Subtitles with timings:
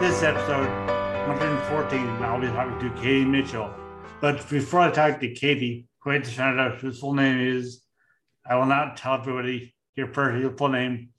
[0.00, 0.66] This is episode
[1.28, 3.70] 114, I'll be talking to Katie Mitchell.
[4.22, 7.82] But before I talk to Katie, ahead to find out whose full name is.
[8.48, 11.10] I will not tell everybody your your full name.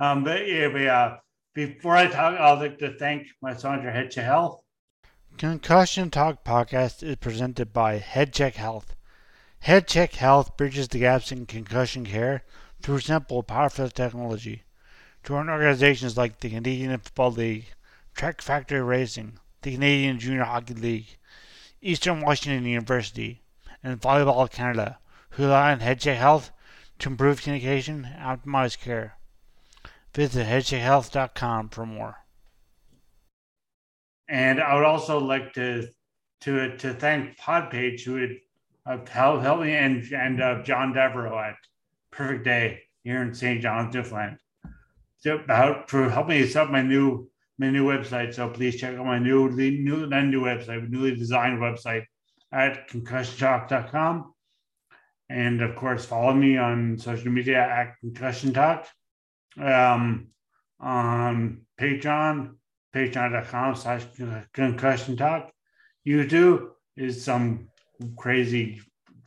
[0.00, 1.16] Um, but yeah, but, uh,
[1.54, 4.62] before I talk, I'd like to thank my sponsor, HeadCheck Health.
[5.36, 8.96] Concussion Talk Podcast is presented by HeadCheck Health.
[9.66, 12.44] HeadCheck Health bridges the gaps in concussion care
[12.80, 14.62] through simple, powerful technology.
[15.24, 17.66] Join organizations like the Canadian Football League,
[18.14, 21.16] Track Factory Racing, the Canadian Junior Hockey League,
[21.80, 23.42] Eastern Washington University,
[23.82, 24.98] and Volleyball Canada,
[25.30, 26.50] who rely on HeadCheck Health
[26.98, 29.16] to improve communication and optimize care.
[30.14, 32.16] Visit headcheckhealth.com for more.
[34.28, 35.88] And I would also like to
[36.42, 38.30] to to thank Podpage who had
[38.86, 41.56] uh, helped, helped me and and uh, John Devereaux at
[42.10, 43.60] Perfect Day here in St.
[43.60, 44.38] John's, Newfoundland
[45.26, 47.29] about for helping me set up my new
[47.60, 48.34] my new website.
[48.34, 52.04] So please check out my new new not new website, newly designed website
[52.50, 54.32] at concussiontalk.com.
[55.28, 58.88] And of course, follow me on social media at Concussion Talk.
[59.60, 60.28] Um,
[60.80, 62.54] on Patreon,
[62.94, 64.04] patreon.com slash
[64.54, 65.52] concussion talk.
[66.06, 67.68] YouTube is some
[68.16, 68.80] crazy,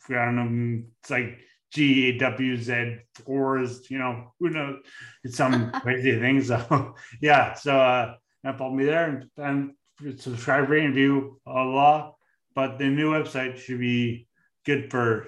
[0.09, 1.39] I don't know, it's like
[1.73, 4.79] G A W Z fours, you know, who knows?
[5.23, 6.47] It's some crazy things.
[6.47, 8.15] So yeah, so uh
[8.57, 9.73] follow me there and,
[10.05, 12.15] and subscribe, rate, and view a lot.
[12.55, 14.27] But the new website should be
[14.65, 15.27] good for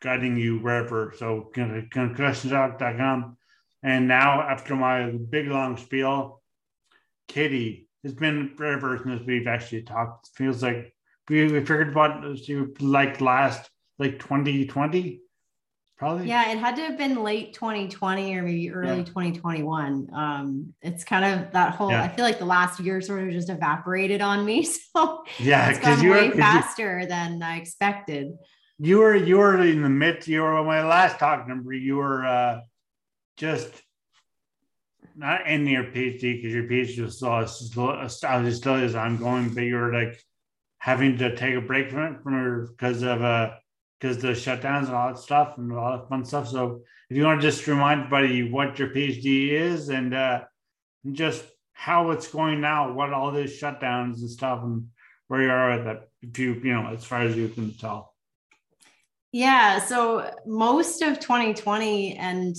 [0.00, 1.12] guiding you wherever.
[1.16, 3.36] So concussiontalk.com.
[3.82, 6.42] And now after my big long spiel,
[7.28, 10.28] Katie, it's been forever since we've actually talked.
[10.28, 10.94] It feels like
[11.28, 12.24] we, we figured about
[12.80, 15.20] like last like 2020
[15.96, 19.04] probably yeah it had to have been late 2020 or maybe early yeah.
[19.04, 22.02] 2021 um it's kind of that whole yeah.
[22.02, 24.62] i feel like the last year sort of just evaporated on me
[24.96, 28.32] so yeah because you were way were faster you, than i expected
[28.78, 32.26] you were you were in the midst you were my last talk number you were
[32.26, 32.60] uh
[33.36, 33.70] just
[35.16, 39.76] not in your phd because your phd was still, still, still, is ongoing but you
[39.76, 40.22] were like
[40.78, 43.50] having to take a break from it from because of uh
[43.98, 46.48] because the shutdowns and all that stuff and all that fun stuff.
[46.48, 50.44] So if you want to just remind everybody what your PhD is and uh,
[51.12, 54.88] just how it's going now, what all these shutdowns and stuff and
[55.28, 58.14] where you are that, if you, you know, as far as you can tell.
[59.32, 59.78] Yeah.
[59.80, 62.56] So most of 2020 and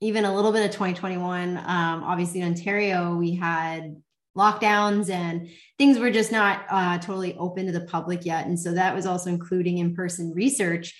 [0.00, 1.64] even a little bit of 2021, um,
[2.04, 3.96] obviously in Ontario, we had
[4.38, 8.46] lockdowns and things were just not uh, totally open to the public yet.
[8.46, 10.94] And so that was also including in person research.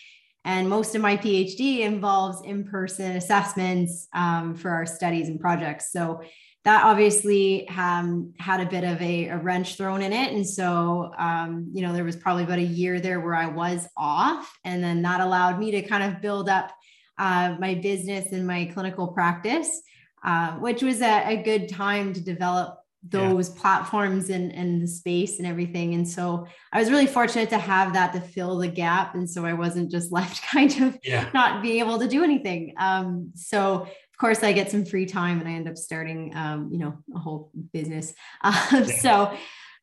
[0.44, 5.92] And most of my PhD involves in person assessments um, for our studies and projects.
[5.92, 6.22] So
[6.64, 10.32] that obviously um, had a bit of a, a, wrench thrown in it.
[10.32, 13.86] And so, um, you know, there was probably about a year there where I was
[13.96, 14.52] off.
[14.64, 16.72] And then that allowed me to kind of build up
[17.18, 19.80] uh, my business and my clinical practice,
[20.24, 22.78] uh, which was a, a good time to develop
[23.10, 23.60] those yeah.
[23.60, 25.94] platforms and, and the space and everything.
[25.94, 29.14] And so I was really fortunate to have that to fill the gap.
[29.14, 31.28] And so I wasn't just left kind of yeah.
[31.34, 32.74] not being able to do anything.
[32.78, 36.70] Um, so of course I get some free time and I end up starting, um,
[36.72, 38.14] you know, a whole business.
[38.42, 38.84] Um, yeah.
[38.84, 39.36] So,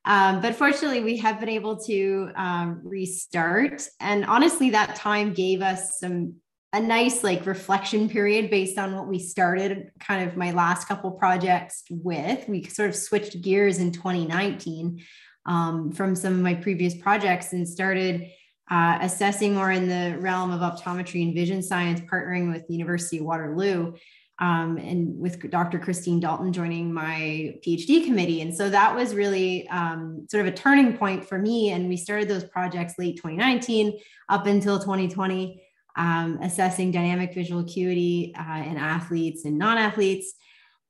[0.06, 5.62] um, but fortunately we have been able to um, restart and honestly that time gave
[5.62, 6.36] us some
[6.76, 11.10] a nice like reflection period based on what we started kind of my last couple
[11.10, 12.48] projects with.
[12.50, 15.02] We sort of switched gears in 2019
[15.46, 18.30] um, from some of my previous projects and started
[18.70, 23.20] uh, assessing more in the realm of optometry and vision science, partnering with the University
[23.20, 23.94] of Waterloo.
[24.38, 25.80] Um, and with Dr.
[25.80, 28.42] Kristine Dalton joining my PhD committee.
[28.42, 31.72] And so that was really um, sort of a turning point for me.
[31.72, 35.65] And we started those projects late 2019 up until 2020,
[35.96, 40.34] um, assessing dynamic visual acuity uh, in athletes and non athletes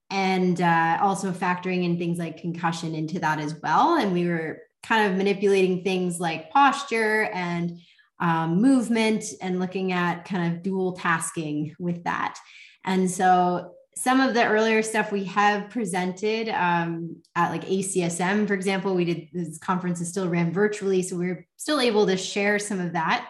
[0.10, 3.98] and uh, also factoring in things like concussion into that as well.
[3.98, 7.80] And we were kind of manipulating things like posture and
[8.20, 12.38] um, movement and looking at kind of dual tasking with that.
[12.84, 18.54] And so some of the earlier stuff we have presented um, at like ACSM, for
[18.54, 22.18] example, we did this conference is still ran virtually, so we are still able to
[22.18, 23.30] share some of that.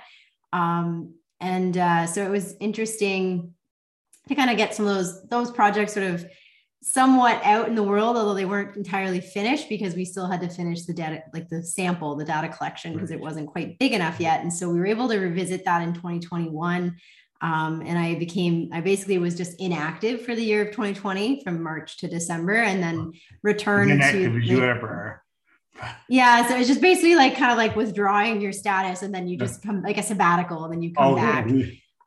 [0.51, 1.13] Um,
[1.45, 3.53] and uh, so it was interesting
[4.27, 6.25] to kind of get some of those those projects sort of
[6.81, 10.49] somewhat out in the world, although they weren't entirely finished because we still had to
[10.49, 14.19] finish the data, like the sample, the data collection, because it wasn't quite big enough
[14.19, 14.41] yet.
[14.41, 16.95] And so we were able to revisit that in 2021.
[17.41, 21.61] Um, and I became, I basically was just inactive for the year of 2020 from
[21.61, 23.13] March to December and then
[23.43, 24.37] returned inactive to.
[24.39, 25.24] As you ever
[26.07, 29.37] yeah, so it's just basically like kind of like withdrawing your status, and then you
[29.37, 31.47] just come like a sabbatical, and then you come oh, back.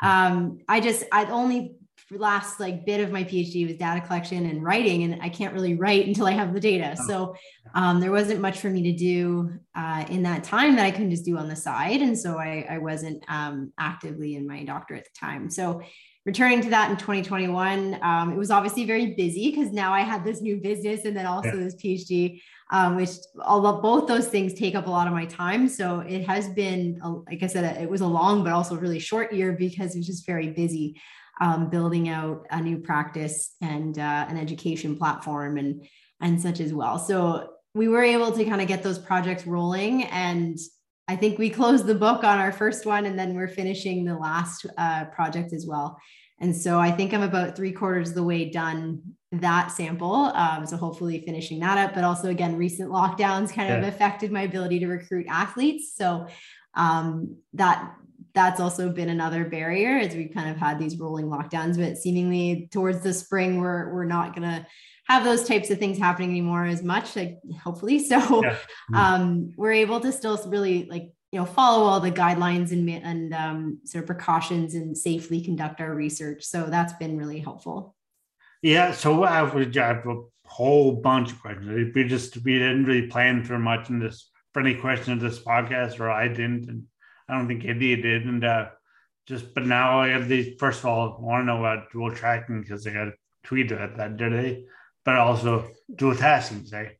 [0.00, 1.74] Um, I just I only
[2.10, 5.74] last like bit of my PhD was data collection and writing, and I can't really
[5.74, 6.96] write until I have the data.
[6.98, 7.06] Oh.
[7.06, 7.34] So
[7.74, 11.10] um, there wasn't much for me to do uh, in that time that I couldn't
[11.10, 15.00] just do on the side, and so I, I wasn't um, actively in my doctorate
[15.00, 15.50] at the time.
[15.50, 15.82] So
[16.28, 20.24] returning to that in 2021, um, it was obviously very busy because now I had
[20.24, 21.64] this new business and then also yeah.
[21.64, 23.10] this PhD, um, which
[23.40, 25.68] although both those things take up a lot of my time.
[25.68, 29.32] So it has been, like I said, it was a long but also really short
[29.32, 31.00] year because it was just very busy
[31.40, 35.86] um, building out a new practice and uh, an education platform and
[36.20, 36.98] and such as well.
[36.98, 40.58] So we were able to kind of get those projects rolling and
[41.06, 44.16] I think we closed the book on our first one and then we're finishing the
[44.16, 45.98] last uh, project as well.
[46.40, 49.02] And so I think I'm about three quarters of the way done
[49.32, 50.14] that sample.
[50.34, 53.78] Um, so hopefully finishing that up, but also again, recent lockdowns kind yeah.
[53.78, 55.94] of affected my ability to recruit athletes.
[55.94, 56.28] So
[56.74, 57.94] um, that
[58.34, 62.68] that's also been another barrier as we've kind of had these rolling lockdowns, but seemingly
[62.72, 64.66] towards the spring, we're, we're not going to
[65.08, 67.98] have those types of things happening anymore as much, like hopefully.
[68.08, 68.56] So yeah.
[68.94, 73.34] um, we're able to still really like, you know, follow all the guidelines and, and
[73.34, 76.44] um, sort of precautions and safely conduct our research.
[76.44, 77.94] So that's been really helpful.
[78.62, 78.92] Yeah.
[78.92, 81.92] So I have a whole bunch of questions.
[81.94, 85.38] We just, we didn't really plan for much in this, for any question of this
[85.38, 86.68] podcast, or I didn't.
[86.68, 86.84] And
[87.28, 88.24] I don't think India did.
[88.24, 88.70] And uh,
[89.26, 90.56] just, but now I have these.
[90.58, 93.12] First of all, I want to know about dual tracking because I got a
[93.44, 94.64] tweet about that today,
[95.04, 96.96] but also dual tasking, say.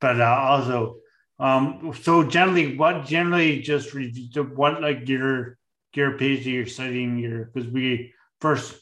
[0.00, 0.96] But uh, also,
[1.40, 5.58] um, so generally, what generally just what like your
[5.94, 8.78] your PhD you're studying your because we first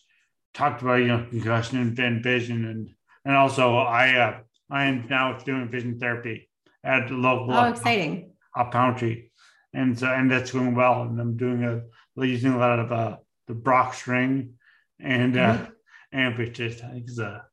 [0.55, 2.91] talked about you know concussion and vision and
[3.25, 4.41] and also I uh,
[4.71, 6.51] I am now doing vision therapy
[6.85, 9.29] at the local oh exciting optometry
[9.75, 11.03] and so and that's going well.
[11.03, 11.83] And I'm doing a
[12.25, 13.17] using a lot of uh,
[13.47, 14.55] the Brock string,
[15.01, 15.73] and uh, mm-hmm.
[16.13, 17.45] and which is I think is a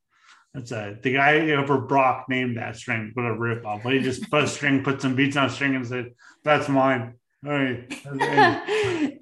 [0.56, 3.12] that's a the guy over Brock named that string.
[3.14, 3.84] What a rip off!
[3.84, 6.14] But he just put a string, put some beats on a string, and said,
[6.46, 7.16] "That's mine."
[7.46, 7.94] All right.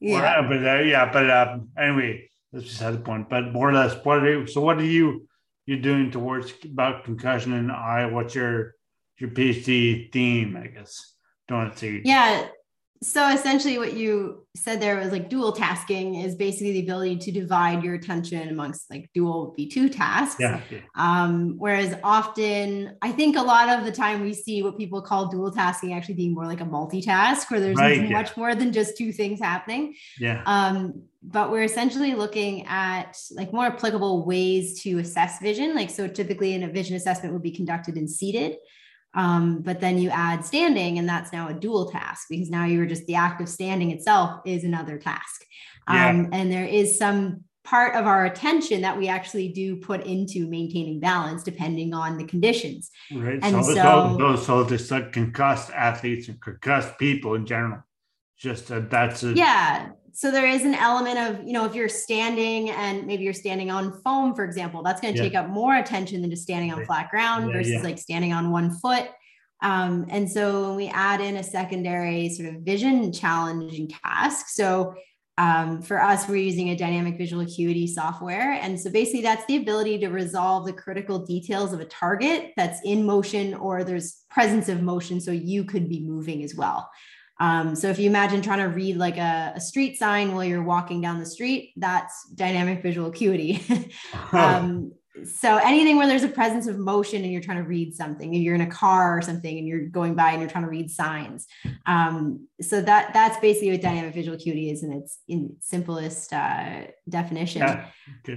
[0.00, 0.42] yeah.
[0.48, 3.28] but uh, yeah, but uh, anyway, that's just had the point.
[3.28, 5.28] But more or less, what are you, so what are you
[5.66, 8.06] you're doing towards about concussion and I?
[8.06, 8.74] What's your
[9.18, 10.56] your PhD theme?
[10.56, 11.16] I guess
[11.48, 12.00] don't see.
[12.02, 12.46] Yeah.
[13.02, 17.32] So essentially, what you said there was like dual tasking is basically the ability to
[17.32, 20.36] divide your attention amongst like dual V2 tasks.
[20.38, 20.60] Yeah.
[20.94, 25.28] Um, whereas often, I think a lot of the time we see what people call
[25.28, 28.34] dual tasking actually being more like a multitask where there's right, much yeah.
[28.36, 29.94] more than just two things happening.
[30.20, 30.42] Yeah.
[30.46, 35.74] Um, but we're essentially looking at like more applicable ways to assess vision.
[35.74, 38.56] Like, so typically in a vision assessment would be conducted in seated.
[39.14, 42.86] Um, but then you add standing, and that's now a dual task because now you're
[42.86, 45.44] just the act of standing itself is another task.
[45.88, 46.08] Yeah.
[46.08, 50.48] Um, and there is some part of our attention that we actually do put into
[50.48, 52.90] maintaining balance depending on the conditions.
[53.12, 53.38] Right.
[53.42, 57.82] And so, so, so, so this concussed athletes and concussed people in general,
[58.36, 61.88] just uh, that's a, yeah so there is an element of you know if you're
[61.88, 65.24] standing and maybe you're standing on foam for example that's going to yeah.
[65.24, 67.82] take up more attention than just standing on flat ground yeah, versus yeah.
[67.82, 69.08] like standing on one foot
[69.62, 74.94] um, and so when we add in a secondary sort of vision challenging task so
[75.38, 79.56] um, for us we're using a dynamic visual acuity software and so basically that's the
[79.56, 84.68] ability to resolve the critical details of a target that's in motion or there's presence
[84.68, 86.90] of motion so you could be moving as well
[87.42, 90.62] Um, so if you imagine trying to read like a, a, street sign while you're
[90.62, 93.60] walking down the street, that's dynamic visual acuity.
[94.32, 94.92] um,
[95.24, 98.42] so anything where there's a presence of motion and you're trying to read something, if
[98.42, 100.88] you're in a car or something and you're going by and you're trying to read
[100.88, 101.48] signs.
[101.84, 106.82] Um, so that that's basically what dynamic visual acuity is in its in simplest uh,
[107.08, 107.62] definition.
[107.62, 107.86] Yeah,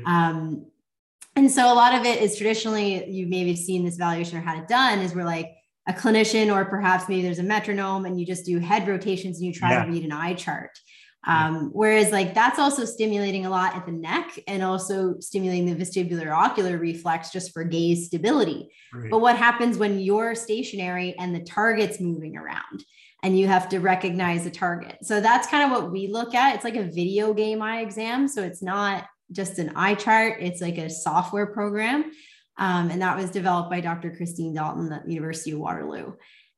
[0.07, 0.65] um,
[1.35, 4.57] and so a lot of it is traditionally you maybe seen this evaluation or had
[4.57, 5.51] it done is we're like
[5.87, 9.45] a clinician or perhaps maybe there's a metronome and you just do head rotations and
[9.45, 9.85] you try yeah.
[9.85, 10.71] to read an eye chart.
[11.27, 15.83] Um, whereas like that's also stimulating a lot at the neck and also stimulating the
[15.83, 18.69] vestibular ocular reflex just for gaze stability.
[18.93, 19.09] Right.
[19.09, 22.83] But what happens when you're stationary and the target's moving around
[23.23, 24.97] and you have to recognize the target?
[25.01, 26.55] So that's kind of what we look at.
[26.55, 28.27] It's like a video game eye exam.
[28.27, 32.11] So it's not just an eye chart, it's like a software program.
[32.57, 34.11] Um, and that was developed by Dr.
[34.11, 36.13] Kristine Dalton at the University of Waterloo.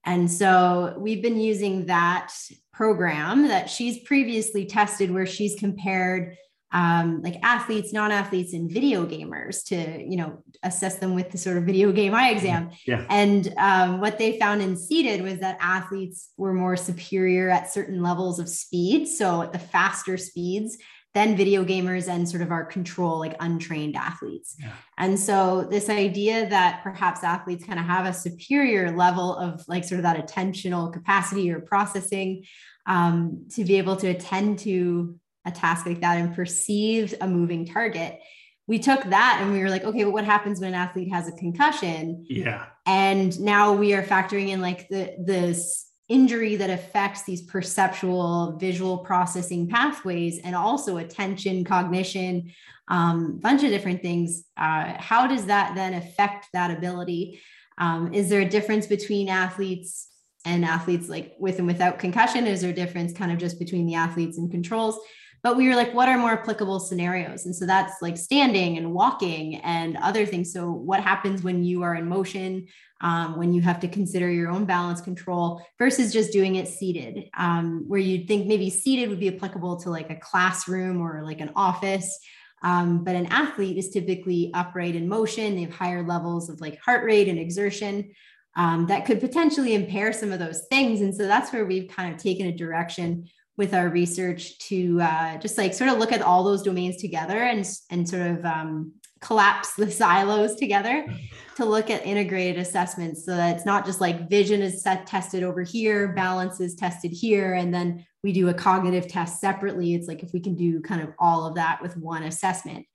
[0.06, 2.34] And so we've been using that
[2.72, 6.38] program that she's previously tested, where she's compared
[6.72, 11.58] um, like athletes, non-athletes, and video gamers to you know assess them with the sort
[11.58, 12.72] of video game eye exam.
[12.86, 13.06] Yeah.
[13.10, 18.02] And um, what they found in seated was that athletes were more superior at certain
[18.02, 19.08] levels of speed.
[19.08, 20.78] So at the faster speeds,
[21.18, 24.56] than video gamers and sort of our control, like untrained athletes.
[24.60, 24.70] Yeah.
[25.00, 29.84] And so, this idea that perhaps athletes kind of have a superior level of like
[29.84, 32.44] sort of that attentional capacity or processing
[32.86, 37.66] um, to be able to attend to a task like that and perceive a moving
[37.66, 38.20] target.
[38.68, 41.28] We took that and we were like, okay, but what happens when an athlete has
[41.28, 42.26] a concussion?
[42.30, 42.66] Yeah.
[42.86, 49.00] And now we are factoring in like the this injury that affects these perceptual visual
[49.00, 52.52] processing pathways and also attention cognition
[52.90, 57.42] a um, bunch of different things uh, how does that then affect that ability?
[57.78, 60.08] Um, is there a difference between athletes
[60.46, 62.48] and athletes like with and without concussion?
[62.48, 64.98] Is there a difference kind of just between the athletes and controls
[65.44, 67.46] but we were like what are more applicable scenarios?
[67.46, 70.52] And so that's like standing and walking and other things.
[70.52, 72.68] So what happens when you are in motion
[73.00, 77.30] um, when you have to consider your own balance control versus just doing it seated
[77.38, 81.40] um, where you'd think maybe seated would be applicable to like a classroom or like
[81.40, 82.20] an office
[82.64, 85.56] um, but an athlete is typically upright in motion.
[85.56, 88.12] They have higher levels of like heart rate and exertion
[88.56, 91.02] um, that could potentially impair some of those things.
[91.02, 95.38] And so that's where we've kind of taken a direction with our research to uh,
[95.40, 98.94] just like sort of look at all those domains together and and sort of um,
[99.20, 101.06] collapse the silos together
[101.56, 103.26] to look at integrated assessments.
[103.26, 107.12] So that it's not just like vision is set tested over here balance is tested
[107.12, 109.94] here and then we do a cognitive test separately.
[109.94, 112.86] It's like if we can do kind of all of that with one assessment.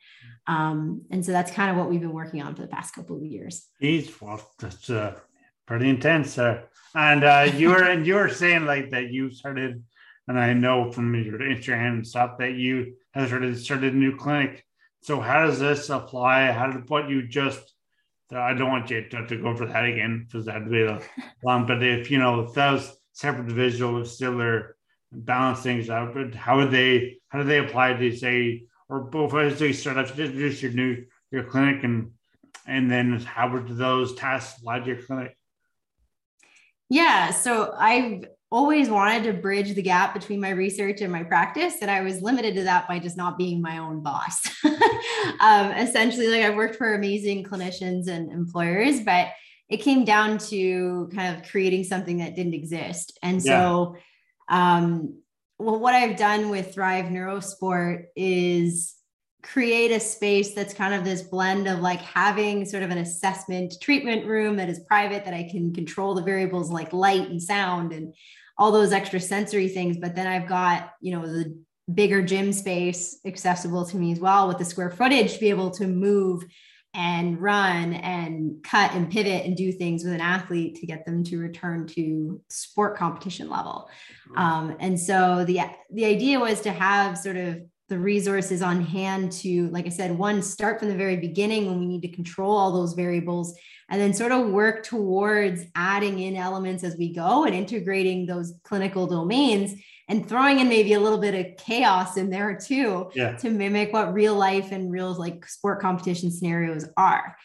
[0.46, 3.16] Um, and so that's kind of what we've been working on for the past couple
[3.16, 3.66] of years.
[3.80, 5.18] Geez, well that's uh,
[5.66, 6.62] pretty intense uh,
[6.94, 9.82] and uh, you were and you were saying like that you started
[10.28, 14.16] and I know from your Instagram and stuff that you have started started a new
[14.16, 14.64] clinic.
[15.02, 16.52] So how does this apply?
[16.52, 17.74] How did what you just?
[18.32, 21.00] I don't want you to, to go for that again because that'd be a
[21.44, 21.66] long.
[21.66, 24.76] But if you know if that was separate visual, if still they're
[25.10, 27.18] balance things out, but how would they?
[27.28, 31.04] How do they apply to say or both as they start up just your new
[31.30, 32.12] your clinic and
[32.66, 35.36] and then how would those tasks apply to your clinic?
[36.88, 41.76] Yeah, so I've always wanted to bridge the gap between my research and my practice
[41.80, 44.46] and i was limited to that by just not being my own boss
[45.40, 49.28] um, essentially like i've worked for amazing clinicians and employers but
[49.70, 53.96] it came down to kind of creating something that didn't exist and so
[54.50, 54.76] yeah.
[54.76, 55.18] um,
[55.58, 58.96] well what i've done with thrive neurosport is
[59.42, 63.74] create a space that's kind of this blend of like having sort of an assessment
[63.80, 67.92] treatment room that is private that I can control the variables like light and sound
[67.92, 68.14] and
[68.58, 69.96] all those extra sensory things.
[69.96, 71.58] But then I've got, you know, the
[71.92, 75.70] bigger gym space accessible to me as well with the square footage to be able
[75.72, 76.44] to move
[76.94, 81.24] and run and cut and pivot and do things with an athlete to get them
[81.24, 83.88] to return to sport competition level.
[84.36, 87.62] Um, and so the the idea was to have sort of
[87.92, 91.78] the resources on hand to, like I said, one, start from the very beginning when
[91.78, 93.54] we need to control all those variables,
[93.90, 98.54] and then sort of work towards adding in elements as we go and integrating those
[98.64, 99.74] clinical domains
[100.08, 103.36] and throwing in maybe a little bit of chaos in there too yeah.
[103.36, 107.36] to mimic what real life and real like sport competition scenarios are.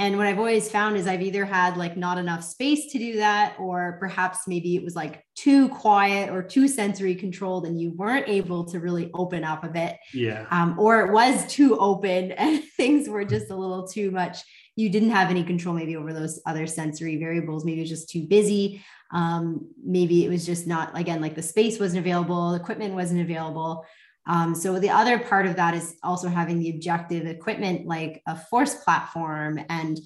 [0.00, 3.16] And what I've always found is I've either had like not enough space to do
[3.18, 7.92] that, or perhaps maybe it was like too quiet or too sensory controlled, and you
[7.92, 9.98] weren't able to really open up a bit.
[10.14, 10.46] Yeah.
[10.50, 14.38] Um, or it was too open and things were just a little too much.
[14.74, 17.66] You didn't have any control maybe over those other sensory variables.
[17.66, 18.82] Maybe it was just too busy.
[19.12, 23.84] Um, maybe it was just not, again, like the space wasn't available, equipment wasn't available.
[24.30, 28.36] Um, so the other part of that is also having the objective equipment like a
[28.36, 29.98] force platform and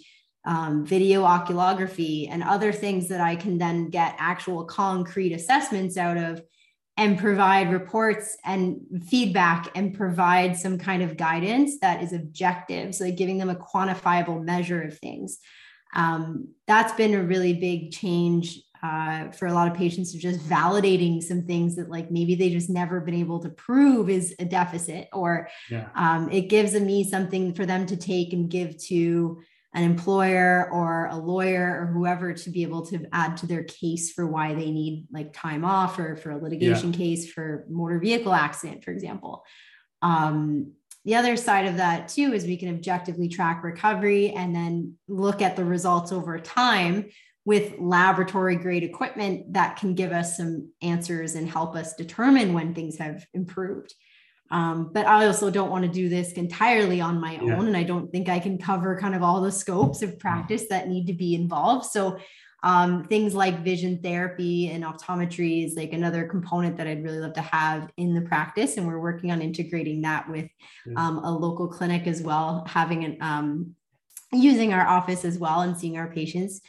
[0.47, 6.17] um, video oculography and other things that I can then get actual concrete assessments out
[6.17, 6.43] of
[6.97, 12.95] and provide reports and feedback and provide some kind of guidance that is objective.
[12.95, 15.39] So like giving them a quantifiable measure of things.
[15.95, 20.41] Um, that's been a really big change uh, for a lot of patients of just
[20.41, 24.45] validating some things that like maybe they just never been able to prove is a
[24.45, 25.89] deficit or yeah.
[25.95, 29.41] um, it gives a me something for them to take and give to
[29.73, 34.13] an employer or a lawyer or whoever to be able to add to their case
[34.13, 36.99] for why they need like time off or for a litigation yeah.
[36.99, 39.45] case for motor vehicle accident for example
[40.03, 40.73] um,
[41.07, 45.41] the other side of that too is we can objectively track recovery and then look
[45.41, 47.07] at the results over time
[47.45, 52.75] with laboratory grade equipment that can give us some answers and help us determine when
[52.75, 53.95] things have improved.
[54.51, 57.57] Um, but I also don't want to do this entirely on my yeah.
[57.57, 57.67] own.
[57.67, 60.89] And I don't think I can cover kind of all the scopes of practice that
[60.89, 61.87] need to be involved.
[61.87, 62.19] So
[62.63, 67.35] um, things like vision therapy and optometry is like another component that I'd really love
[67.35, 68.79] to have in the practice.
[68.79, 70.49] And we're working on integrating that with
[70.97, 73.75] um, a local clinic as well, having an um,
[74.33, 76.63] using our office as well and seeing our patients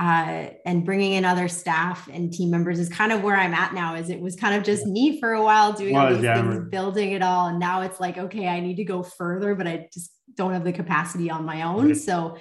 [0.00, 3.74] uh, and bringing in other staff and team members is kind of where I'm at
[3.74, 3.96] now.
[3.96, 6.40] Is it was kind of just me for a while doing all these yeah.
[6.40, 9.66] things, building it all, and now it's like okay, I need to go further, but
[9.66, 11.94] I just don't have the capacity on my own.
[11.94, 12.38] So,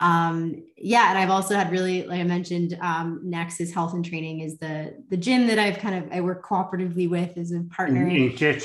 [0.00, 4.40] um, yeah, and I've also had really, like I mentioned, um, Nexus Health and Training
[4.40, 8.10] is the the gym that I've kind of I work cooperatively with as a partner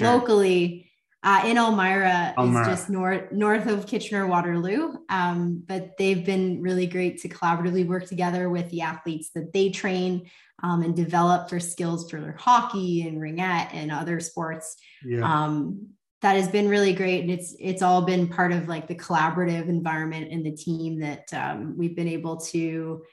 [0.01, 0.89] locally
[1.23, 2.61] uh, in Elmira, Elmira.
[2.61, 4.95] is just north north of Kitchener Waterloo.
[5.09, 9.69] Um, but they've been really great to collaboratively work together with the athletes that they
[9.69, 10.29] train
[10.61, 14.75] um, and develop for skills for their hockey and ringette and other sports.
[15.05, 15.23] Yeah.
[15.23, 15.87] Um,
[16.21, 19.67] that has been really great, and it's it's all been part of like the collaborative
[19.67, 23.03] environment and the team that um, we've been able to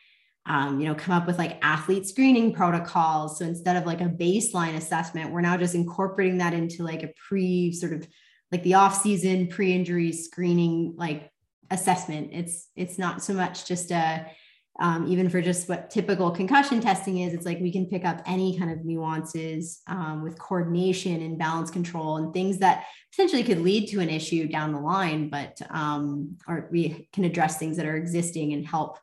[0.47, 3.39] um, you know, come up with like athlete screening protocols.
[3.39, 7.13] So instead of like a baseline assessment, we're now just incorporating that into like a
[7.29, 8.07] pre sort of
[8.51, 11.31] like the off season pre-injury screening like
[11.71, 12.31] assessment.
[12.33, 14.27] It's it's not so much just a
[14.81, 18.23] um, even for just what typical concussion testing is, it's like we can pick up
[18.25, 23.61] any kind of nuances um, with coordination and balance control and things that potentially could
[23.61, 27.85] lead to an issue down the line, but um, or we can address things that
[27.85, 28.99] are existing and help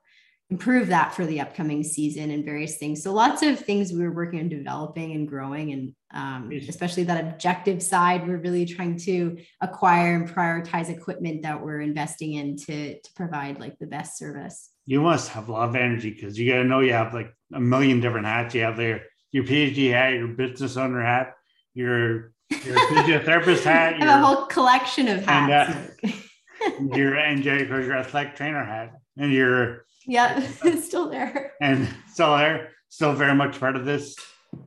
[0.50, 3.04] improve that for the upcoming season and various things.
[3.04, 7.24] So lots of things we were working on developing and growing, and um, especially that
[7.24, 13.00] objective side, we're really trying to acquire and prioritize equipment that we're investing in to
[13.00, 14.70] to provide like the best service.
[14.86, 17.34] You must have a lot of energy because you got to know you have like
[17.54, 18.56] a million different hats.
[18.56, 21.34] You have there your PhD hat, your business owner hat,
[21.74, 24.02] your your physiotherapist hat.
[24.02, 25.76] A whole collection of hats.
[26.04, 26.18] And, uh,
[26.96, 31.54] your and your athletic trainer hat, and your yeah, it's still there.
[31.62, 34.15] And still there, still very much part of this.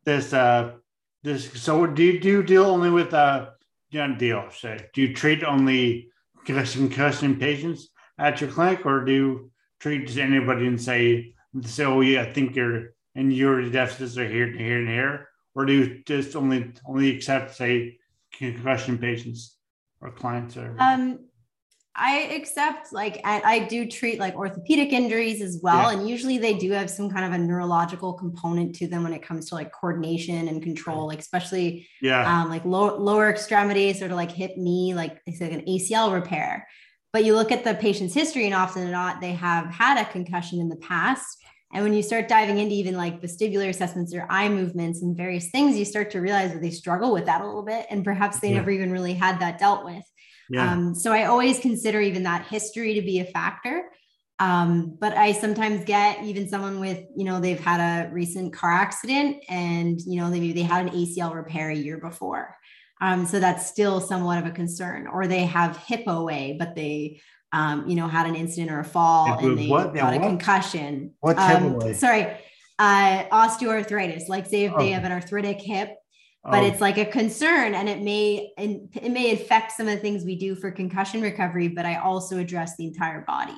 [0.05, 0.73] This uh
[1.23, 3.51] this so do you do you deal only with uh
[3.91, 6.09] you deal, say do you treat only
[6.45, 9.51] concussion patients at your clinic or do you
[9.81, 14.29] treat just anybody and say say, oh yeah, I think your and your deficits are
[14.29, 15.29] here and here and here?
[15.55, 17.99] Or do you just only only accept say
[18.33, 19.57] concussion patients
[20.01, 21.19] or clients or um
[21.97, 25.91] I accept like I, I, do treat like orthopedic injuries as well.
[25.91, 25.99] Yeah.
[25.99, 29.23] And usually they do have some kind of a neurological component to them when it
[29.23, 32.43] comes to like coordination and control, like especially yeah.
[32.43, 36.15] um, like low, lower extremities, sort of like hip knee, like it's like an ACL
[36.15, 36.67] repair.
[37.13, 40.11] But you look at the patient's history, and often or not, they have had a
[40.11, 41.39] concussion in the past.
[41.73, 45.51] And when you start diving into even like vestibular assessments or eye movements and various
[45.51, 47.87] things, you start to realize that they struggle with that a little bit.
[47.91, 48.57] And perhaps they yeah.
[48.57, 50.03] never even really had that dealt with.
[50.51, 50.73] Yeah.
[50.73, 53.91] Um, so I always consider even that history to be a factor.
[54.41, 58.73] Um, but I sometimes get even someone with, you know, they've had a recent car
[58.73, 62.57] accident and, you know, they, maybe they had an ACL repair a year before.
[63.03, 65.07] Um, so that's still somewhat of a concern.
[65.07, 67.21] Or they have hip OA, but they,
[67.53, 69.95] um, you know, had an incident or a fall and they what?
[69.95, 71.13] got yeah, a concussion.
[71.21, 72.27] What um, Sorry,
[72.79, 74.29] uh, osteoarthritis.
[74.29, 74.79] Like say if oh.
[74.79, 75.97] they have an arthritic hip,
[76.45, 76.67] but oh.
[76.67, 80.25] it's like a concern and it may and it may affect some of the things
[80.25, 83.57] we do for concussion recovery but i also address the entire body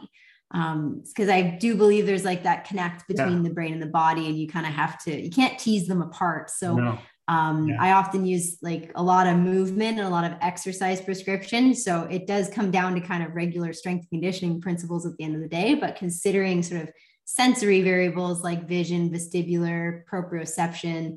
[0.53, 3.49] um because i do believe there's like that connect between yeah.
[3.49, 6.03] the brain and the body and you kind of have to you can't tease them
[6.03, 6.99] apart so no.
[7.29, 7.77] um yeah.
[7.81, 12.03] i often use like a lot of movement and a lot of exercise prescription so
[12.11, 15.40] it does come down to kind of regular strength conditioning principles at the end of
[15.40, 16.90] the day but considering sort of
[17.25, 21.16] sensory variables like vision vestibular proprioception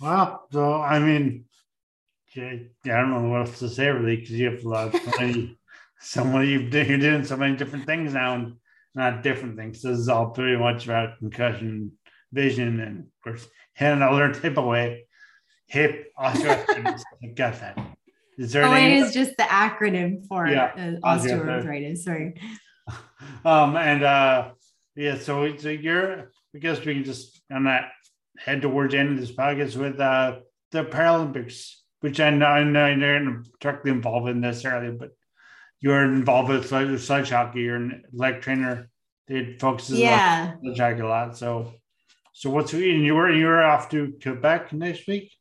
[0.00, 1.44] Well, so I mean,
[2.36, 5.10] I don't know what else to say really because you have a lot of so
[5.20, 5.58] many,
[6.00, 8.54] so many you're doing so many different things now, and
[8.94, 9.82] not different things.
[9.82, 11.92] This is all pretty much about concussion,
[12.32, 13.46] vision, and of course,
[13.78, 15.06] in another type of way
[15.66, 17.02] hip osteoarthritis.
[17.22, 17.78] I got that.
[18.38, 18.64] Is there?
[18.64, 21.98] Oh, it is just the acronym for yeah, uh, osteoarthritis.
[21.98, 22.40] Sorry.
[23.44, 24.50] Um and uh
[24.96, 27.90] yeah, so so you're I guess we can just on that
[28.44, 32.64] head towards the end of this podcast with uh the Paralympics, which I know, I
[32.64, 35.10] know you're not directly involved in necessarily, but
[35.80, 37.60] you're involved with sledge hockey.
[37.60, 38.90] You're an leg trainer.
[39.28, 40.52] It focuses yeah.
[40.54, 41.36] on sledge hockey a lot.
[41.36, 41.74] So,
[42.32, 45.32] so what's and you were you were off to Quebec next week?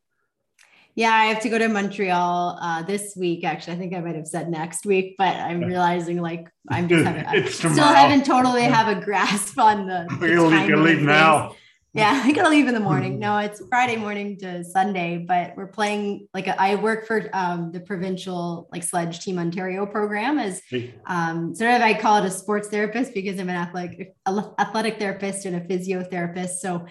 [0.95, 3.45] Yeah, I have to go to Montreal uh, this week.
[3.45, 7.05] Actually, I think I might have said next week, but I'm realizing like I'm just
[7.05, 10.07] having, I still haven't totally have a grasp on the.
[10.19, 11.55] the you can leave now.
[11.93, 13.19] Yeah, I gotta leave in the morning.
[13.19, 17.71] No, it's Friday morning to Sunday, but we're playing like a, I work for um,
[17.71, 20.61] the provincial like sledge team Ontario program as
[21.07, 25.45] um, sort of I call it a sports therapist because I'm an athletic athletic therapist
[25.45, 26.57] and a physiotherapist.
[26.59, 26.85] So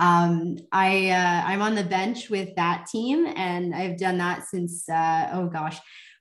[0.00, 4.88] um, I uh, I'm on the bench with that team, and I've done that since
[4.88, 5.78] uh, oh gosh,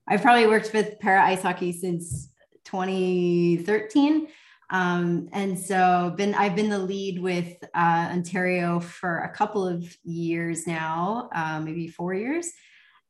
[0.07, 2.29] I've probably worked with para ice hockey since
[2.65, 4.27] 2013.
[4.69, 9.83] Um, and so been I've been the lead with uh, Ontario for a couple of
[10.03, 12.51] years now, uh, maybe four years.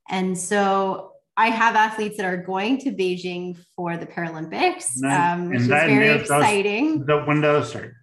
[0.10, 5.62] And so I have athletes that are going to Beijing for the Paralympics, um, which
[5.62, 7.06] is very exciting.
[7.06, 7.93] The window start.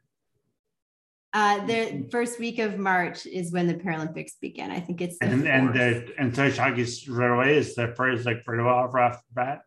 [1.33, 4.71] Uh, the first week of March is when the Paralympics begin.
[4.71, 8.62] I think it's and and the and hockey's right away is the first like pretty
[8.62, 9.61] well off bat.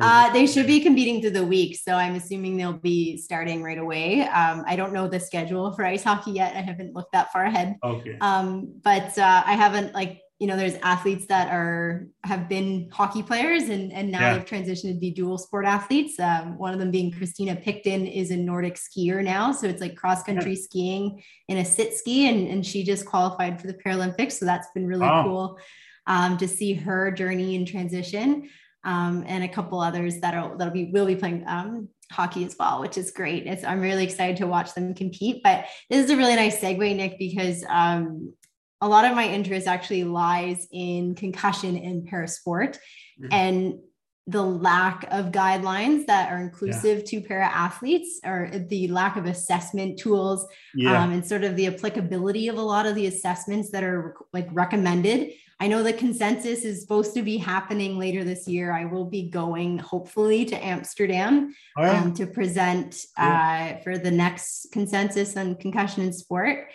[0.00, 3.78] Uh, they should be competing through the week, so I'm assuming they'll be starting right
[3.78, 4.22] away.
[4.22, 6.56] Um, I don't know the schedule for ice hockey yet.
[6.56, 7.76] I haven't looked that far ahead.
[7.82, 8.18] Okay.
[8.20, 13.22] Um, but uh, I haven't like you know, there's athletes that are have been hockey
[13.22, 14.34] players and and now yeah.
[14.34, 16.18] they've transitioned to be dual sport athletes.
[16.18, 19.96] Um, one of them being Christina Picton is a Nordic skier now, so it's like
[19.96, 20.62] cross country yeah.
[20.62, 24.68] skiing in a sit ski, and and she just qualified for the Paralympics, so that's
[24.74, 25.22] been really wow.
[25.22, 25.58] cool
[26.06, 28.50] um, to see her journey and transition.
[28.84, 32.80] Um, and a couple others that'll that'll be will be playing um, hockey as well,
[32.80, 33.46] which is great.
[33.46, 35.42] It's, I'm really excited to watch them compete.
[35.42, 38.34] But this is a really nice segue, Nick, because um,
[38.80, 42.78] a lot of my interest actually lies in concussion and parasport
[43.20, 43.32] mm-hmm.
[43.32, 43.78] and
[44.26, 47.04] the lack of guidelines that are inclusive yeah.
[47.04, 51.02] to para athletes or the lack of assessment tools yeah.
[51.02, 54.48] um, and sort of the applicability of a lot of the assessments that are like
[54.52, 59.04] recommended i know the consensus is supposed to be happening later this year i will
[59.04, 63.26] be going hopefully to amsterdam oh, um, to present cool.
[63.26, 66.68] uh, for the next consensus on concussion in sport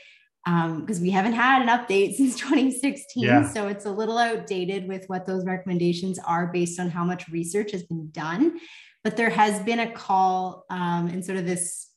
[0.46, 3.24] because um, we haven't had an update since 2016.
[3.24, 3.48] Yeah.
[3.52, 7.72] So it's a little outdated with what those recommendations are based on how much research
[7.72, 8.60] has been done.
[9.04, 11.88] But there has been a call um, and sort of this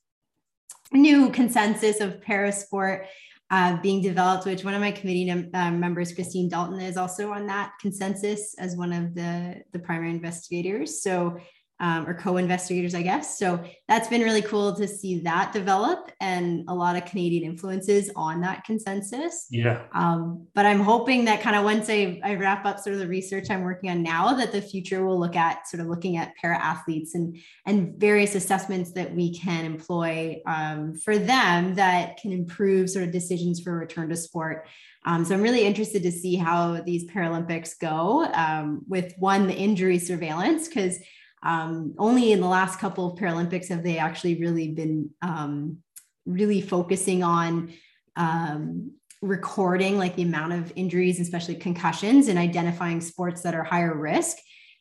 [0.91, 3.07] new consensus of parasport
[3.53, 7.45] uh, being developed, which one of my committee uh, members, Kristine Dalton, is also on
[7.45, 11.03] that consensus as one of the, the primary investigators.
[11.03, 11.37] So
[11.79, 13.37] um, or co-investigators, I guess.
[13.37, 18.09] So that's been really cool to see that develop and a lot of Canadian influences
[18.15, 19.47] on that consensus.
[19.49, 19.83] Yeah.
[19.93, 23.07] Um, but I'm hoping that kind of once I, I wrap up sort of the
[23.07, 26.35] research I'm working on now, that the future will look at sort of looking at
[26.39, 32.31] para athletes and and various assessments that we can employ um, for them that can
[32.31, 34.67] improve sort of decisions for return to sport.
[35.05, 39.55] Um, so I'm really interested to see how these Paralympics go um, with one the
[39.55, 40.97] injury surveillance because
[41.43, 45.77] um, only in the last couple of Paralympics have they actually really been um,
[46.25, 47.73] really focusing on
[48.15, 53.95] um, recording like the amount of injuries, especially concussions, and identifying sports that are higher
[53.95, 54.37] risk.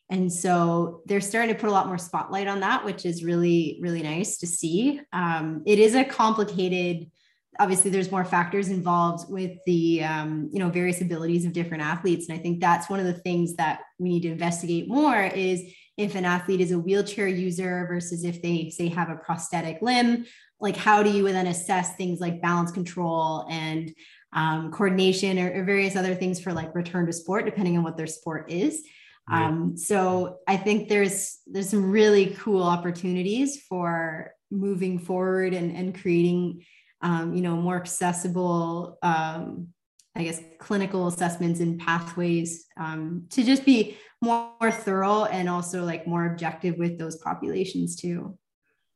[0.09, 3.79] And so they're starting to put a lot more spotlight on that, which is really,
[3.81, 5.01] really nice to see.
[5.13, 7.11] Um, it is a complicated
[7.59, 12.29] obviously there's more factors involved with the um, you know various abilities of different athletes
[12.29, 15.63] and i think that's one of the things that we need to investigate more is
[15.97, 20.25] if an athlete is a wheelchair user versus if they say have a prosthetic limb
[20.61, 23.93] like how do you then assess things like balance control and
[24.33, 27.99] um, coordination or, or, various other things for like return to sport depending on what
[27.99, 28.83] their sport is?
[29.31, 35.99] Um, so i think there's there's some really cool opportunities for moving forward and, and
[36.01, 36.65] creating
[37.03, 39.69] um, you know more accessible um,
[40.15, 46.07] I guess, clinical assessments and pathways um, to just be more, thorough and also like
[46.07, 48.39] more objective with those populations too.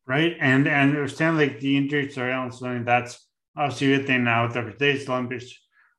[0.06, 0.36] Right.
[0.40, 4.46] And and understand like the injury surveillance, I mean, that's obviously a good thing now
[4.46, 5.52] with today's Olympics.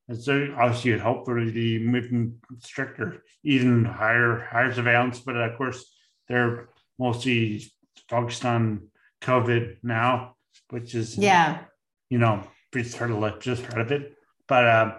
[0.08, 5.20] And so obviously you'd hope for the moving stricter, even higher, higher surveillance.
[5.20, 5.94] But of course,
[6.30, 7.70] they're mostly
[8.10, 8.88] focused on
[9.22, 10.38] COVID now,
[10.70, 11.66] which is yeah,
[12.10, 14.16] you know, pretty sort of just part of it.
[14.48, 14.96] But uh,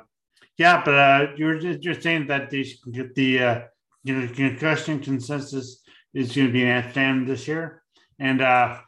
[0.59, 3.61] yeah, but uh, you were just, just saying that they get the uh,
[4.05, 5.83] you know concussion consensus
[6.15, 7.83] is going to be in Amsterdam this year,
[8.19, 8.79] and uh,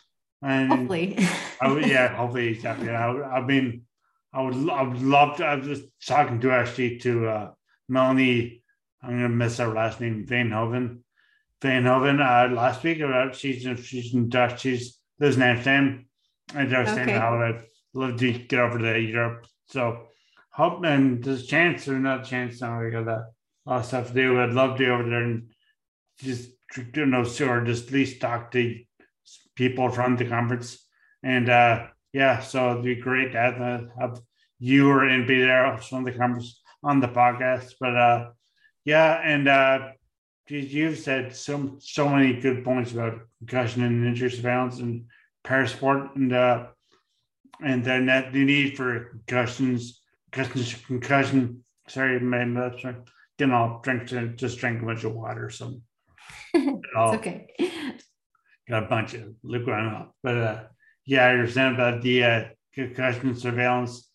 [0.42, 1.18] and hopefully,
[1.60, 2.90] I would, yeah, hopefully, exactly.
[2.90, 3.82] I, I mean,
[4.32, 5.44] I would I would love to.
[5.44, 7.50] I was just talking to actually to uh,
[7.88, 8.62] Melanie.
[9.02, 10.98] I'm going to miss her last name, Veenhoven.
[11.62, 14.60] Veenhoven uh, last week about she's she's in Dutch.
[14.60, 16.06] She's lives in Amsterdam,
[16.54, 17.12] and I was okay.
[17.12, 19.46] how I'd love to get over to Europe.
[19.66, 20.06] So
[20.50, 22.82] hope and there's a chance or not a chance now.
[22.82, 23.26] We got a
[23.70, 24.40] lot stuff to do.
[24.40, 25.50] I'd love to go over there and
[26.18, 26.50] just
[26.94, 28.78] you know, sure, just at least talk to
[29.56, 30.86] people from the conference.
[31.22, 34.20] And uh yeah, so it'd be great to have, uh, have
[34.58, 37.74] you or and be there from the conference on the podcast.
[37.80, 38.30] But uh
[38.84, 39.90] yeah, and uh
[40.48, 45.04] you've said so so many good points about concussion and injury surveillance and
[45.44, 46.66] parasport and uh
[47.62, 50.00] and then that the need for concussions
[50.32, 51.64] concussion, concussion.
[51.88, 52.84] Sorry, my lips
[53.40, 55.48] getting all drink to just drink a bunch of water.
[55.48, 55.80] So
[56.54, 57.46] it's okay.
[58.68, 60.62] Got a bunch of liquid on But uh,
[61.06, 64.08] yeah, I understand about the uh, concussion surveillance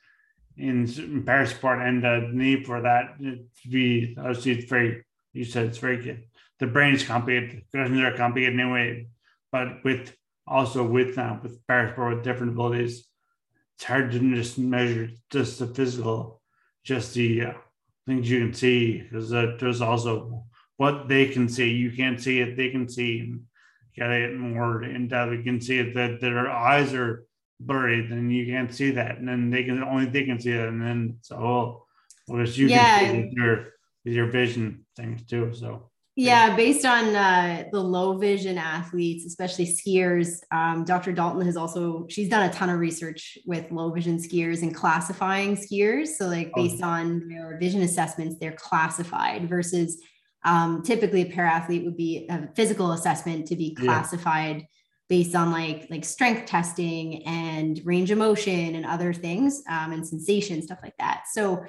[0.58, 5.66] in, in parasport and the need for that to be obviously it's very you said
[5.66, 6.24] it's very good.
[6.60, 9.08] The brain is complicated, concussions are complicated anyway,
[9.52, 10.16] but with
[10.48, 13.06] also with now uh, with parasport with different abilities,
[13.76, 16.42] it's hard to just measure just the physical,
[16.84, 17.54] just the uh,
[18.08, 20.44] things you can see, because there's also
[20.78, 21.70] what they can see.
[21.70, 23.20] You can't see it, they can see.
[23.20, 23.42] And
[23.94, 25.32] you gotta more in depth.
[25.32, 27.26] You can see it that their eyes are
[27.60, 30.68] blurry, then you can't see that, and then they can only they can see it,
[30.68, 31.88] and then so oh, well,
[32.28, 33.00] whereas you yeah.
[33.00, 35.54] can see their with your vision things too.
[35.54, 41.12] So yeah, based on uh, the low vision athletes, especially skiers, um, Dr.
[41.12, 45.58] Dalton has also she's done a ton of research with low vision skiers and classifying
[45.58, 46.08] skiers.
[46.08, 46.64] So, like oh.
[46.64, 50.02] based on their vision assessments, they're classified versus
[50.46, 54.66] um, typically a para athlete would be a physical assessment to be classified yeah.
[55.10, 60.08] based on like like strength testing and range of motion and other things um, and
[60.08, 61.24] sensation stuff like that.
[61.34, 61.66] So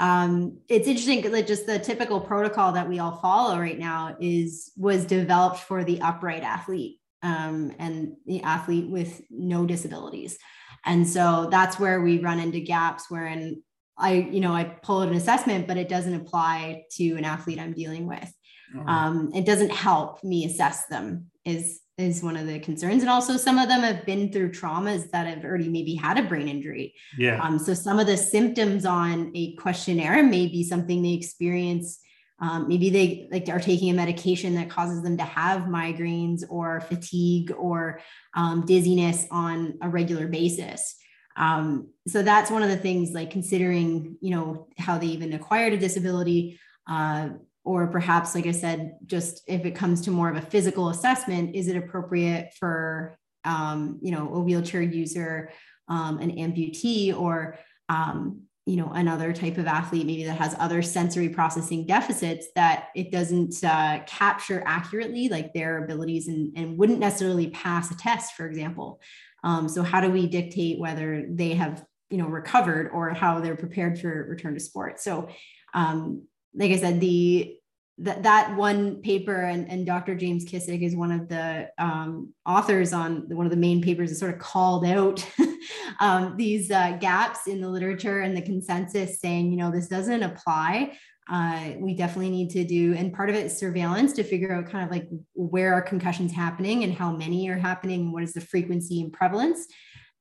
[0.00, 4.72] um, it's interesting that just the typical protocol that we all follow right now is
[4.76, 10.38] was developed for the upright athlete um, and the athlete with no disabilities
[10.84, 13.62] and so that's where we run into gaps wherein
[13.96, 17.58] i you know i pull out an assessment but it doesn't apply to an athlete
[17.58, 18.32] i'm dealing with
[18.74, 18.88] mm-hmm.
[18.88, 23.02] um, it doesn't help me assess them is is one of the concerns.
[23.02, 26.22] And also some of them have been through traumas that have already maybe had a
[26.22, 26.94] brain injury.
[27.18, 27.42] Yeah.
[27.42, 31.98] Um, so some of the symptoms on a questionnaire may be something they experience.
[32.40, 36.80] Um, maybe they like are taking a medication that causes them to have migraines or
[36.82, 38.00] fatigue or
[38.34, 40.94] um, dizziness on a regular basis.
[41.36, 45.72] Um, so that's one of the things like considering, you know, how they even acquired
[45.72, 47.30] a disability, uh,
[47.68, 51.54] or perhaps like i said just if it comes to more of a physical assessment
[51.54, 55.50] is it appropriate for um, you know a wheelchair user
[55.88, 57.58] um, an amputee or
[57.90, 62.88] um, you know another type of athlete maybe that has other sensory processing deficits that
[62.94, 68.34] it doesn't uh, capture accurately like their abilities and, and wouldn't necessarily pass a test
[68.34, 69.00] for example.
[69.44, 73.56] Um, so how do we dictate whether they have you know recovered or how they're
[73.56, 75.00] prepared for return to sport?
[75.00, 75.28] So
[75.74, 76.22] um,
[76.58, 77.54] like I said, the
[78.00, 80.14] that that one paper and, and Dr.
[80.14, 84.16] James Kissick is one of the um, authors on one of the main papers that
[84.16, 85.26] sort of called out
[86.00, 90.22] um, these uh, gaps in the literature and the consensus saying, you know, this doesn't
[90.22, 90.96] apply.
[91.30, 94.70] Uh, we definitely need to do, and part of it is surveillance to figure out
[94.70, 98.40] kind of like where are concussions happening and how many are happening, what is the
[98.40, 99.66] frequency and prevalence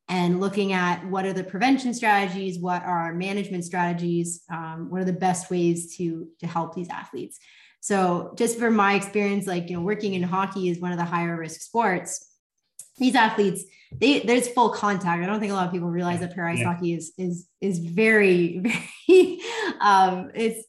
[0.10, 5.02] and looking at what are the prevention strategies, what are our management strategies, um, what
[5.02, 7.40] are the best ways to to help these athletes.
[7.80, 11.06] So just from my experience, like you know, working in hockey is one of the
[11.06, 12.24] higher risk sports.
[12.98, 15.24] These athletes, they there's full contact.
[15.24, 16.74] I don't think a lot of people realize that para ice yeah.
[16.74, 18.60] hockey is is is very
[19.08, 19.40] very
[19.82, 20.66] um, it's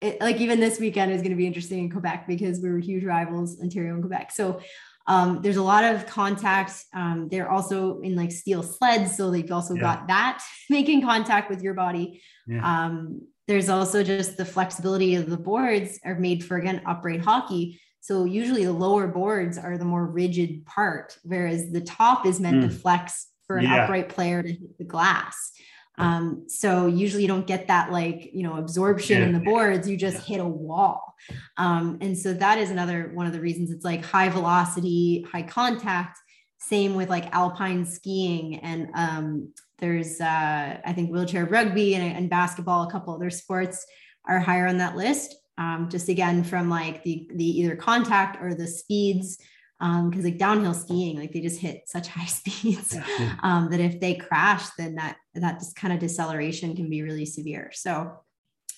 [0.00, 2.78] it, like even this weekend is going to be interesting in Quebec because we were
[2.78, 4.32] huge rivals, Ontario and Quebec.
[4.32, 4.60] So
[5.06, 6.84] um, there's a lot of contact.
[6.94, 9.80] Um, they're also in like steel sleds, so they've also yeah.
[9.80, 12.22] got that making contact with your body.
[12.46, 12.86] Yeah.
[12.86, 17.80] Um, there's also just the flexibility of the boards are made for again upright hockey.
[18.00, 22.56] So usually the lower boards are the more rigid part, whereas the top is meant
[22.56, 22.62] mm.
[22.62, 22.80] to hmm.
[22.80, 23.84] flex for an yeah.
[23.84, 25.52] upright player to hit the glass.
[25.98, 29.26] Um, so usually you don't get that like, you know, absorption yeah.
[29.26, 31.14] in the boards, you just hit a wall.
[31.58, 35.42] Um, and so that is another one of the reasons it's like high velocity, high
[35.42, 36.18] contact.
[36.58, 42.30] Same with like alpine skiing and um, there's uh, I think wheelchair rugby and, and,
[42.30, 43.84] basketball, a couple other sports
[44.28, 45.34] are higher on that list.
[45.58, 49.38] Um, just again from like the the either contact or the speeds
[49.82, 52.96] because um, like downhill skiing, like they just hit such high speeds
[53.42, 57.26] um, that if they crash, then that that just kind of deceleration can be really
[57.26, 57.70] severe.
[57.74, 58.12] So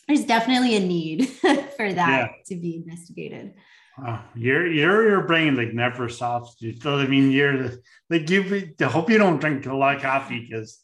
[0.09, 2.29] there's definitely a need for that yeah.
[2.47, 3.53] to be investigated.
[3.99, 6.57] Oh, you're you're your brain like never stops.
[6.61, 7.71] You So I mean, you're
[8.09, 8.73] like you.
[8.81, 10.81] I hope you don't drink a lot of coffee because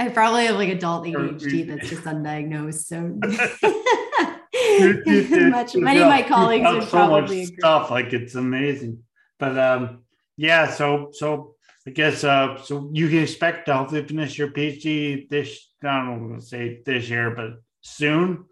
[0.00, 2.86] I probably have like adult ADHD that's just undiagnosed.
[2.86, 3.00] So
[5.50, 7.56] much, many of my colleagues would so probably agree.
[7.56, 9.02] stuff like it's amazing.
[9.40, 10.04] But um,
[10.36, 15.28] yeah, so so I guess uh, so you can expect to hopefully finish your PhD
[15.28, 18.44] this I don't know say this year, but soon.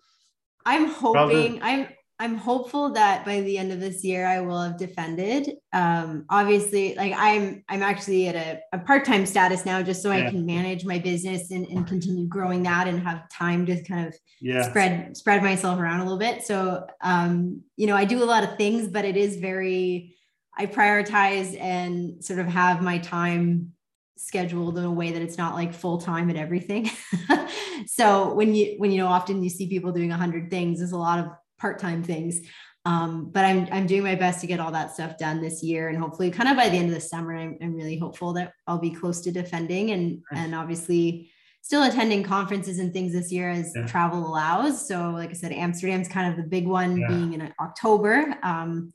[0.64, 1.62] I'm hoping Probably.
[1.62, 1.88] I'm
[2.20, 5.52] I'm hopeful that by the end of this year I will have defended.
[5.72, 10.26] Um, obviously, like I'm I'm actually at a, a part-time status now just so yeah.
[10.26, 14.08] I can manage my business and, and continue growing that and have time to kind
[14.08, 14.68] of yeah.
[14.68, 16.44] spread spread myself around a little bit.
[16.44, 20.16] So um, you know, I do a lot of things, but it is very
[20.58, 23.72] I prioritize and sort of have my time
[24.16, 26.90] scheduled in a way that it's not like full time at everything.
[27.86, 30.92] so when you when you know often you see people doing a hundred things, there's
[30.92, 31.26] a lot of
[31.58, 32.40] part time things.
[32.84, 35.88] Um, but I'm I'm doing my best to get all that stuff done this year,
[35.88, 38.52] and hopefully, kind of by the end of the summer, I'm, I'm really hopeful that
[38.66, 40.44] I'll be close to defending, and nice.
[40.44, 41.30] and obviously
[41.60, 43.86] still attending conferences and things this year as yeah.
[43.86, 44.88] travel allows.
[44.88, 47.08] So, like I said, Amsterdam's kind of the big one, yeah.
[47.08, 48.34] being in October.
[48.42, 48.90] Um,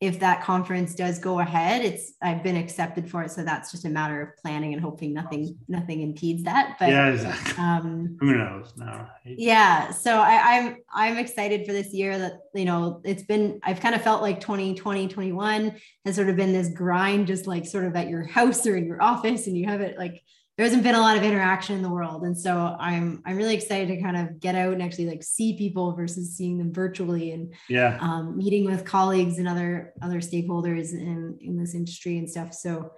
[0.00, 3.84] if that conference does go ahead, it's I've been accepted for it, so that's just
[3.84, 6.76] a matter of planning and hoping nothing nothing impedes that.
[6.78, 7.62] But yeah, exactly.
[7.62, 8.72] um, who knows?
[8.78, 9.06] No.
[9.26, 12.16] yeah, so I, I'm I'm excited for this year.
[12.16, 15.76] That you know, it's been I've kind of felt like 2020, 21
[16.06, 18.86] has sort of been this grind, just like sort of at your house or in
[18.86, 20.22] your office, and you have it like
[20.60, 23.54] there hasn't been a lot of interaction in the world and so i'm i'm really
[23.54, 27.32] excited to kind of get out and actually like see people versus seeing them virtually
[27.32, 32.28] and yeah um, meeting with colleagues and other other stakeholders in in this industry and
[32.28, 32.90] stuff so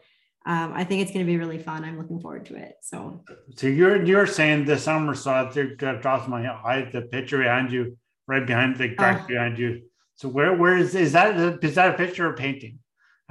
[0.45, 1.85] um, I think it's going to be really fun.
[1.85, 2.75] I'm looking forward to it.
[2.81, 3.23] So,
[3.55, 7.97] so you're you're saying the summer saw across my eye, the picture behind you,
[8.27, 9.25] right behind the oh.
[9.29, 9.83] behind you.
[10.17, 12.81] So where where is is that is that a picture or painting?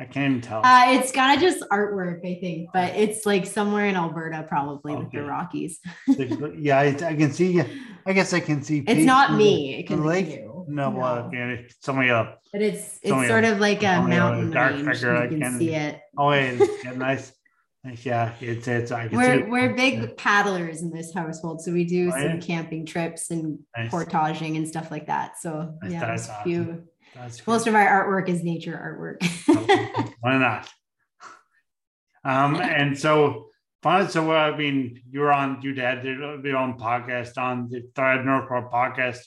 [0.01, 0.65] I can't even tell.
[0.65, 4.93] Uh, it's kind of just artwork, I think, but it's like somewhere in Alberta, probably
[4.93, 5.03] okay.
[5.03, 5.79] with the Rockies.
[6.57, 7.61] yeah, I, I, can see.
[8.07, 8.83] I guess I can see.
[8.87, 9.75] It's not me.
[9.75, 10.29] It can lake.
[10.29, 10.65] You.
[10.67, 10.99] No, no.
[10.99, 12.41] well, yeah, it's somebody up.
[12.51, 14.87] But it's it's sort of like a mountain dark range.
[14.87, 16.01] Figure, you can, can see it.
[16.17, 17.31] Oh, yeah, yeah nice.
[18.03, 18.91] Yeah, it's it's.
[18.91, 22.21] I can we're see we're big paddlers in this household, so we do oh, some
[22.21, 22.37] yeah.
[22.37, 23.89] camping trips and nice.
[23.89, 25.39] portaging and stuff like that.
[25.39, 25.91] So nice.
[25.91, 26.83] yeah, a few
[27.15, 30.13] that's most of our artwork is nature artwork.
[30.21, 30.69] Why not?
[32.23, 33.49] Um, and so
[33.81, 34.09] fun.
[34.09, 35.61] So uh, I mean, you're on.
[35.61, 39.19] You had your own podcast on the Thrive Neurosport podcast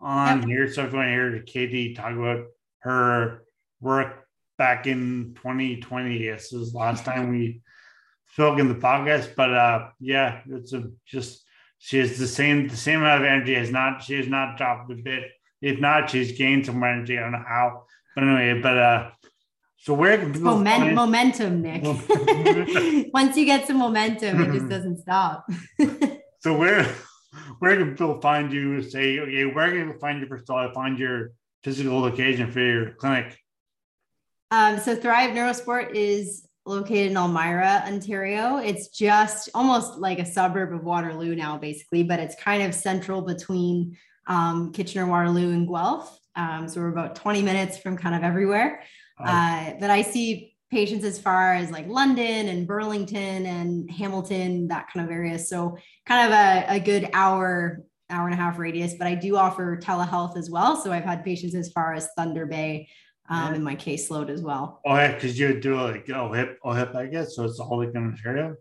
[0.00, 0.48] on yep.
[0.48, 0.72] here.
[0.72, 2.46] So if you want to hear Katie talk about
[2.80, 3.44] her
[3.80, 4.26] work
[4.58, 7.62] back in 2020, this was last time we
[8.32, 9.34] spoke in the podcast.
[9.36, 11.44] But uh, yeah, it's a, just
[11.78, 13.54] she has the same the same amount of energy.
[13.54, 15.24] Has not she has not dropped a bit
[15.62, 17.16] if not, she's gained some energy.
[17.18, 17.84] I don't know how.
[18.14, 19.10] But anyway, but uh
[19.78, 21.82] so where Moment, momentum, Nick.
[23.12, 25.44] Once you get some momentum, it just doesn't stop.
[26.38, 26.86] so where
[27.58, 28.80] where can people find you?
[28.80, 30.72] Say, okay, where can people find you first of all?
[30.72, 31.32] Find your
[31.64, 33.36] physical location for your clinic.
[34.52, 38.58] Um, so Thrive Neurosport is located in Elmira, Ontario.
[38.58, 43.22] It's just almost like a suburb of Waterloo now, basically, but it's kind of central
[43.22, 43.96] between
[44.26, 46.18] um, Kitchener, Waterloo, and Guelph.
[46.34, 48.82] Um, so we're about 20 minutes from kind of everywhere.
[49.18, 49.24] Oh.
[49.24, 54.88] Uh, but I see patients as far as like London and Burlington and Hamilton, that
[54.92, 55.38] kind of area.
[55.38, 58.94] So kind of a, a good hour, hour and a half radius.
[58.94, 60.76] But I do offer telehealth as well.
[60.76, 62.88] So I've had patients as far as Thunder Bay
[63.28, 63.54] um, yeah.
[63.56, 64.80] in my caseload as well.
[64.86, 67.36] Oh yeah, because you do like oh hip, oh hip, I guess.
[67.36, 68.56] So it's all like in Ontario.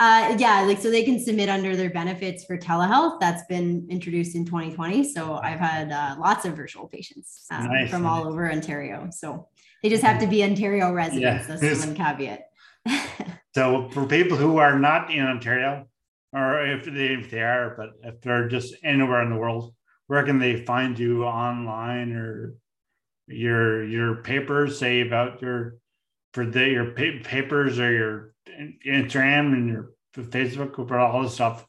[0.00, 3.20] Uh, yeah, like so they can submit under their benefits for telehealth.
[3.20, 5.12] That's been introduced in 2020.
[5.12, 7.90] So I've had uh, lots of virtual patients um, nice.
[7.90, 9.10] from all over Ontario.
[9.12, 9.48] So
[9.82, 11.48] they just have to be Ontario residents.
[11.48, 11.56] Yeah.
[11.56, 12.46] That's one caveat.
[13.54, 15.86] so for people who are not in Ontario,
[16.32, 19.74] or if they, if they are, but if they're just anywhere in the world,
[20.06, 22.54] where can they find you online or
[23.26, 25.76] your your papers say about your
[26.32, 28.34] for the your pa- papers or your
[28.86, 31.66] Instagram and your Facebook about all this stuff.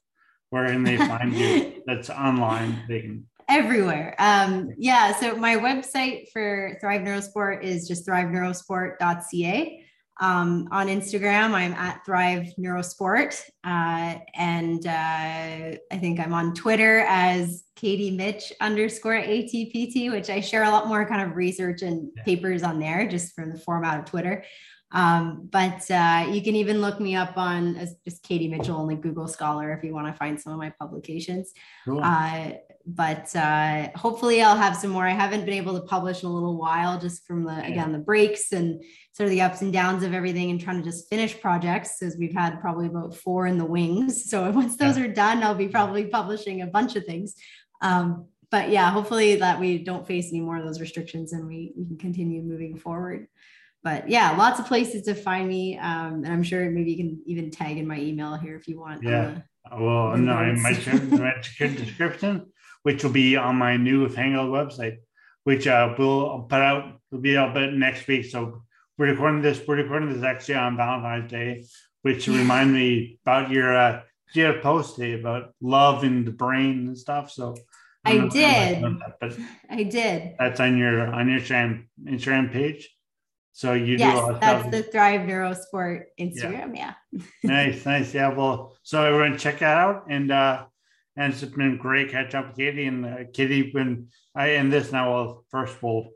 [0.50, 1.82] Where can they find you?
[1.86, 2.84] That's online.
[2.88, 4.16] They can everywhere.
[4.18, 5.14] Um, yeah.
[5.20, 9.86] So my website for Thrive Neurosport is just thriveneurosport.ca.
[10.20, 13.42] Um, on Instagram, I'm at Thrive Neurosport.
[13.64, 20.40] Uh, and uh, I think I'm on Twitter as Katie Mitch underscore ATPT, which I
[20.40, 22.24] share a lot more kind of research and yeah.
[22.24, 24.46] papers on there just from the format of Twitter.
[24.94, 28.88] Um, but uh, you can even look me up on as just Katie Mitchell on
[28.88, 31.52] like Google Scholar if you want to find some of my publications.
[31.86, 32.02] Cool.
[32.04, 32.52] Uh,
[32.86, 35.06] but uh, hopefully I'll have some more.
[35.06, 38.00] I haven't been able to publish in a little while just from the, again, the
[38.00, 38.84] breaks and
[39.14, 42.18] sort of the ups and downs of everything and trying to just finish projects As
[42.18, 44.26] we've had probably about four in the wings.
[44.32, 45.06] So once those yeah.
[45.06, 47.36] are done, I'll be probably publishing a bunch of things.
[47.82, 51.74] Um, but yeah, hopefully that we don't face any more of those restrictions and we,
[51.76, 53.28] we can continue moving forward
[53.84, 55.78] but yeah, lots of places to find me.
[55.78, 58.80] Um, and I'm sure maybe you can even tag in my email here if you
[58.80, 59.04] want.
[59.04, 59.40] Yeah.
[59.70, 62.52] The, well, no, I might my description,
[62.84, 64.98] which will be on my new Hangout website,
[65.44, 68.26] which uh, we'll put out, will be out next week.
[68.26, 68.64] So
[68.98, 71.64] we're recording this, we're recording this actually on Valentine's Day,
[72.02, 74.02] which remind me about your, uh,
[74.34, 77.32] you had a post today about love in the brain and stuff.
[77.32, 77.56] So
[78.04, 79.38] I, I did, that, but
[79.70, 80.36] I did.
[80.38, 82.90] That's on your, on your Instagram, Instagram page.
[83.54, 86.76] So you yes, do that's the Thrive Neurosport Instagram.
[86.76, 86.94] Yeah.
[87.12, 87.22] yeah.
[87.44, 88.14] nice, nice.
[88.14, 88.30] Yeah.
[88.30, 90.06] Well, so everyone check that out.
[90.10, 90.66] And uh
[91.18, 94.92] and it's been great catch up with Katie and uh, Katie when I end this
[94.92, 95.14] now.
[95.14, 96.10] I'll first we'll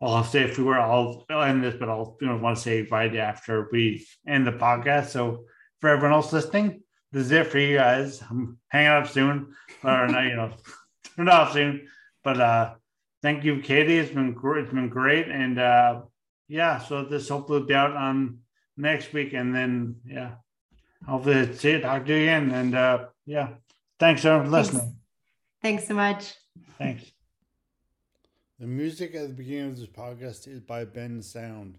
[0.00, 2.62] I'll say if we were I'll, I'll end this, but I'll you know want to
[2.62, 5.06] say right after we end the podcast.
[5.06, 5.44] So
[5.80, 8.22] for everyone else listening, this is it for you guys.
[8.30, 9.52] I'm hanging up soon,
[9.82, 10.52] or not, you know,
[11.16, 11.88] turn off soon.
[12.22, 12.74] But uh
[13.22, 13.98] thank you, Katie.
[13.98, 14.64] It's been great.
[14.64, 16.02] It's been great, and uh,
[16.48, 16.78] yeah.
[16.78, 18.38] So this hopefully will be out on
[18.76, 20.32] next week, and then yeah,
[21.06, 21.82] hopefully see it.
[21.82, 23.50] Talk to you again, and uh, yeah.
[23.98, 24.96] Thanks everyone for listening.
[25.62, 25.64] Thanks.
[25.84, 26.34] Thanks so much.
[26.78, 27.12] Thanks.
[28.58, 31.74] The music at the beginning of this podcast is by Bensound.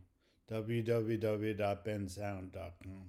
[0.50, 3.06] www.bensound.com.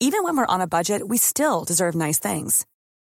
[0.00, 2.66] Even when we're on a budget, we still deserve nice things.